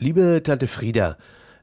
Liebe 0.00 0.40
Tante 0.44 0.68
Frieda, 0.68 1.16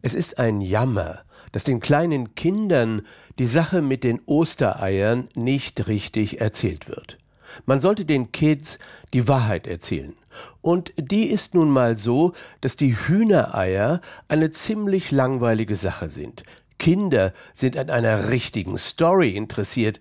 es 0.00 0.14
ist 0.14 0.38
ein 0.38 0.62
Jammer, 0.62 1.20
dass 1.52 1.64
den 1.64 1.80
kleinen 1.80 2.34
Kindern 2.34 3.02
die 3.38 3.44
Sache 3.44 3.82
mit 3.82 4.04
den 4.04 4.22
Ostereiern 4.24 5.28
nicht 5.34 5.86
richtig 5.86 6.40
erzählt 6.40 6.88
wird. 6.88 7.18
Man 7.66 7.82
sollte 7.82 8.06
den 8.06 8.32
Kids 8.32 8.78
die 9.12 9.28
Wahrheit 9.28 9.66
erzählen. 9.66 10.14
Und 10.62 10.94
die 10.96 11.26
ist 11.26 11.54
nun 11.54 11.68
mal 11.68 11.98
so, 11.98 12.32
dass 12.62 12.76
die 12.76 12.96
Hühnereier 12.96 14.00
eine 14.28 14.50
ziemlich 14.50 15.10
langweilige 15.10 15.76
Sache 15.76 16.08
sind. 16.08 16.42
Kinder 16.78 17.34
sind 17.52 17.76
an 17.76 17.90
einer 17.90 18.30
richtigen 18.30 18.78
Story 18.78 19.32
interessiert. 19.32 20.00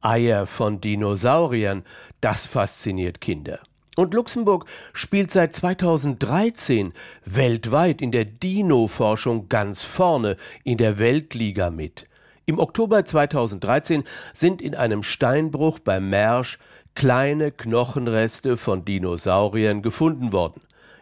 Eier 0.00 0.46
von 0.46 0.80
Dinosauriern, 0.80 1.84
das 2.22 2.46
fasziniert 2.46 3.20
Kinder. 3.20 3.60
Und 3.96 4.12
Luxemburg 4.12 4.66
spielt 4.92 5.32
seit 5.32 5.56
2013 5.56 6.92
weltweit 7.24 8.02
in 8.02 8.12
der 8.12 8.26
Dino-Forschung 8.26 9.48
ganz 9.48 9.84
vorne 9.84 10.36
in 10.64 10.76
der 10.76 10.98
Weltliga 10.98 11.70
mit. 11.70 12.06
Im 12.44 12.58
Oktober 12.58 13.06
2013 13.06 14.04
sind 14.34 14.60
in 14.60 14.74
einem 14.74 15.02
Steinbruch 15.02 15.78
bei 15.78 15.98
Mersch 15.98 16.58
kleine 16.94 17.50
Knochenreste 17.50 18.58
von 18.58 18.84
Dinosauriern 18.84 19.80
gefunden 19.80 20.30
worden. 20.30 20.60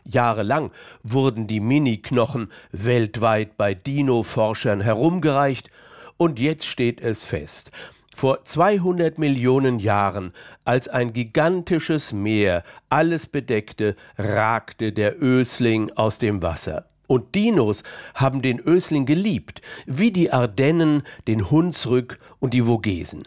Jahrelang 0.08 0.70
wurden 1.02 1.48
die 1.48 1.60
Mini-Knochen 1.60 2.52
weltweit 2.70 3.56
bei 3.56 3.74
Dino-Forschern 3.74 4.80
herumgereicht 4.80 5.68
und 6.16 6.38
jetzt 6.38 6.66
steht 6.66 7.00
es 7.00 7.24
fest. 7.24 7.72
Vor 8.16 8.44
200 8.44 9.18
Millionen 9.18 9.80
Jahren, 9.80 10.32
als 10.64 10.86
ein 10.86 11.12
gigantisches 11.12 12.12
Meer 12.12 12.62
alles 12.88 13.26
bedeckte, 13.26 13.96
ragte 14.16 14.92
der 14.92 15.20
Ösling 15.20 15.90
aus 15.96 16.20
dem 16.20 16.40
Wasser. 16.40 16.86
Und 17.08 17.34
Dinos 17.34 17.82
haben 18.14 18.40
den 18.40 18.60
Ösling 18.60 19.04
geliebt, 19.04 19.62
wie 19.86 20.12
die 20.12 20.32
Ardennen, 20.32 21.02
den 21.26 21.50
Hunsrück 21.50 22.18
und 22.38 22.54
die 22.54 22.62
Vogesen. 22.62 23.24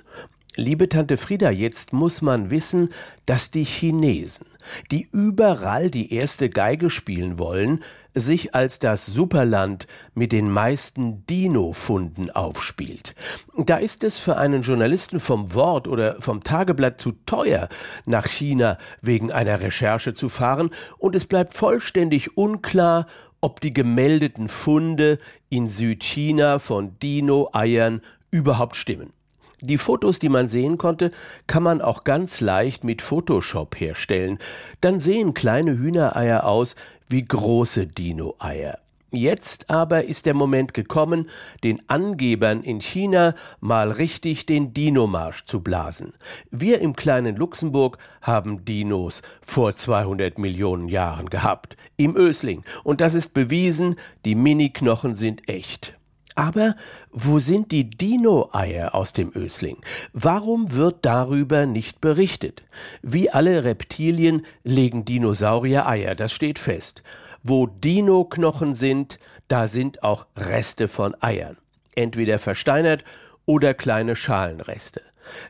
Liebe 0.55 0.87
Tante 0.87 1.17
Frieda, 1.17 1.49
jetzt 1.49 1.91
muss 1.91 2.21
man 2.21 2.49
wissen, 2.49 2.89
dass 3.25 3.51
die 3.51 3.65
Chinesen, 3.65 4.47
die 4.89 5.09
überall 5.11 5.91
die 5.91 6.13
erste 6.13 6.49
Geige 6.49 6.89
spielen 6.89 7.37
wollen, 7.37 7.81
sich 8.19 8.55
als 8.55 8.79
das 8.79 9.05
Superland 9.05 9.87
mit 10.13 10.31
den 10.31 10.49
meisten 10.49 11.25
Dino-Funden 11.25 12.29
aufspielt. 12.31 13.15
Da 13.57 13.77
ist 13.77 14.03
es 14.03 14.19
für 14.19 14.37
einen 14.37 14.61
Journalisten 14.61 15.19
vom 15.19 15.53
Wort 15.53 15.87
oder 15.87 16.21
vom 16.21 16.43
Tageblatt 16.43 16.99
zu 16.99 17.13
teuer, 17.25 17.69
nach 18.05 18.27
China 18.27 18.77
wegen 19.01 19.31
einer 19.31 19.61
Recherche 19.61 20.13
zu 20.13 20.29
fahren, 20.29 20.71
und 20.97 21.15
es 21.15 21.25
bleibt 21.25 21.53
vollständig 21.53 22.37
unklar, 22.37 23.07
ob 23.41 23.61
die 23.61 23.73
gemeldeten 23.73 24.49
Funde 24.49 25.19
in 25.49 25.69
Südchina 25.69 26.59
von 26.59 26.97
Dino-Eiern 26.99 28.01
überhaupt 28.31 28.75
stimmen. 28.75 29.13
Die 29.61 29.79
Fotos, 29.79 30.19
die 30.19 30.29
man 30.29 30.49
sehen 30.49 30.77
konnte, 30.77 31.11
kann 31.47 31.63
man 31.63 31.81
auch 31.81 32.03
ganz 32.03 32.41
leicht 32.41 32.83
mit 32.83 33.01
Photoshop 33.01 33.79
herstellen. 33.79 34.37
Dann 34.81 34.99
sehen 34.99 35.33
kleine 35.33 35.79
Hühnereier 35.79 36.45
aus 36.45 36.75
wie 37.09 37.25
große 37.25 37.87
Dino-Eier. 37.87 38.79
Jetzt 39.09 39.69
aber 39.69 40.03
ist 40.03 40.25
der 40.25 40.33
Moment 40.33 40.73
gekommen, 40.73 41.29
den 41.63 41.79
Angebern 41.89 42.61
in 42.61 42.81
China 42.81 43.35
mal 43.61 43.89
richtig 43.89 44.45
den 44.45 44.73
Dinomarsch 44.73 45.45
zu 45.45 45.61
blasen. 45.61 46.13
Wir 46.51 46.81
im 46.81 46.93
kleinen 46.93 47.37
Luxemburg 47.37 47.99
haben 48.21 48.65
Dinos 48.65 49.21
vor 49.41 49.75
200 49.75 50.37
Millionen 50.39 50.89
Jahren 50.89 51.29
gehabt. 51.29 51.77
Im 51.95 52.17
Ösling. 52.17 52.65
Und 52.83 52.99
das 52.99 53.13
ist 53.13 53.33
bewiesen, 53.33 53.95
die 54.25 54.35
Mini-Knochen 54.35 55.15
sind 55.15 55.47
echt. 55.47 55.96
Aber 56.37 56.75
wo 57.11 57.39
sind 57.39 57.71
die 57.71 57.89
Dino-Eier 57.89 58.93
aus 58.93 59.11
dem 59.11 59.31
Ösling? 59.33 59.77
Warum 60.13 60.71
wird 60.71 60.97
darüber 61.01 61.65
nicht 61.65 61.99
berichtet? 61.99 62.61
Wie 63.01 63.31
alle 63.31 63.63
Reptilien 63.63 64.45
legen 64.63 65.03
Dinosaurier 65.03 65.87
Eier, 65.87 66.13
das 66.13 66.31
steht 66.31 66.59
fest. 66.59 67.01
Wo 67.41 67.65
Dino-Knochen 67.65 68.75
sind, 68.75 69.17
da 69.47 69.65
sind 69.65 70.03
auch 70.03 70.27
Reste 70.37 70.87
von 70.87 71.15
Eiern. 71.23 71.57
Entweder 71.95 72.37
versteinert 72.37 73.03
oder 73.47 73.73
kleine 73.73 74.15
Schalenreste. 74.15 75.01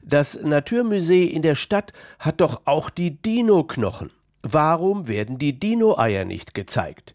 Das 0.03 0.41
Naturmuseum 0.41 1.29
in 1.29 1.41
der 1.41 1.55
Stadt 1.55 1.91
hat 2.17 2.39
doch 2.39 2.61
auch 2.63 2.89
die 2.89 3.21
Dino-Knochen. 3.21 4.11
Warum 4.41 5.09
werden 5.09 5.37
die 5.37 5.59
Dino-Eier 5.59 6.23
nicht 6.23 6.53
gezeigt? 6.53 7.13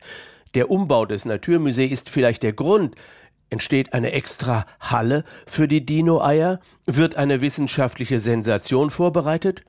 Der 0.54 0.70
Umbau 0.70 1.06
des 1.06 1.24
Naturmuseums 1.24 1.92
ist 1.92 2.10
vielleicht 2.10 2.42
der 2.42 2.52
Grund, 2.52 2.96
Entsteht 3.52 3.92
eine 3.92 4.12
extra 4.12 4.64
Halle 4.80 5.24
für 5.46 5.68
die 5.68 5.84
Dino-Eier? 5.84 6.58
Wird 6.86 7.16
eine 7.16 7.42
wissenschaftliche 7.42 8.18
Sensation 8.18 8.88
vorbereitet? 8.88 9.62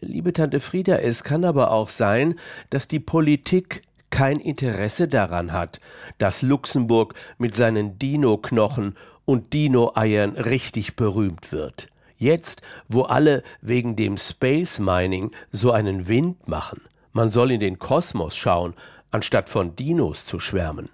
Liebe 0.00 0.32
Tante 0.32 0.58
Frieda, 0.58 0.96
es 0.96 1.22
kann 1.22 1.44
aber 1.44 1.70
auch 1.70 1.90
sein, 1.90 2.34
dass 2.70 2.88
die 2.88 3.00
Politik 3.00 3.82
kein 4.08 4.40
Interesse 4.40 5.06
daran 5.06 5.52
hat, 5.52 5.80
dass 6.16 6.40
Luxemburg 6.40 7.12
mit 7.36 7.54
seinen 7.54 7.98
Dino-Knochen 7.98 8.94
und 9.26 9.52
Dino-Eiern 9.52 10.38
richtig 10.38 10.96
berühmt 10.96 11.52
wird. 11.52 11.90
Jetzt, 12.16 12.62
wo 12.88 13.02
alle 13.02 13.42
wegen 13.60 13.96
dem 13.96 14.16
Space 14.16 14.78
Mining 14.78 15.30
so 15.50 15.72
einen 15.72 16.08
Wind 16.08 16.48
machen, 16.48 16.80
man 17.12 17.30
soll 17.30 17.50
in 17.50 17.60
den 17.60 17.78
Kosmos 17.78 18.34
schauen, 18.34 18.72
anstatt 19.10 19.50
von 19.50 19.76
Dinos 19.76 20.24
zu 20.24 20.38
schwärmen. 20.40 20.88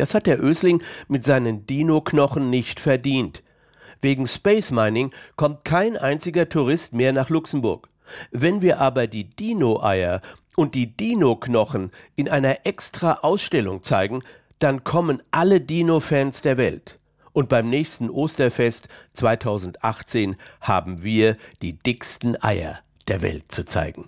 Das 0.00 0.14
hat 0.14 0.26
der 0.26 0.42
Ösling 0.42 0.82
mit 1.08 1.26
seinen 1.26 1.66
Dino-Knochen 1.66 2.48
nicht 2.48 2.80
verdient. 2.80 3.42
Wegen 4.00 4.26
Space 4.26 4.70
Mining 4.70 5.12
kommt 5.36 5.62
kein 5.66 5.98
einziger 5.98 6.48
Tourist 6.48 6.94
mehr 6.94 7.12
nach 7.12 7.28
Luxemburg. 7.28 7.90
Wenn 8.30 8.62
wir 8.62 8.80
aber 8.80 9.08
die 9.08 9.24
Dino-Eier 9.24 10.22
und 10.56 10.74
die 10.74 10.96
Dino-Knochen 10.96 11.90
in 12.16 12.30
einer 12.30 12.64
extra 12.64 13.18
Ausstellung 13.20 13.82
zeigen, 13.82 14.22
dann 14.58 14.84
kommen 14.84 15.20
alle 15.32 15.60
Dino-Fans 15.60 16.40
der 16.40 16.56
Welt. 16.56 16.98
Und 17.32 17.50
beim 17.50 17.68
nächsten 17.68 18.08
Osterfest 18.08 18.88
2018 19.12 20.36
haben 20.62 21.02
wir 21.02 21.36
die 21.60 21.74
dicksten 21.74 22.42
Eier 22.42 22.78
der 23.06 23.20
Welt 23.20 23.52
zu 23.52 23.66
zeigen. 23.66 24.06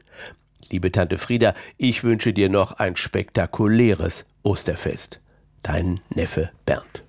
Liebe 0.71 0.91
Tante 0.91 1.19
Frieda, 1.19 1.53
ich 1.77 2.03
wünsche 2.03 2.33
dir 2.33 2.49
noch 2.49 2.73
ein 2.73 2.97
spektakuläres 2.97 4.25
Osterfest. 4.43 5.22
Dein 5.63 6.01
Neffe 6.11 6.51
Bernd. 6.67 7.05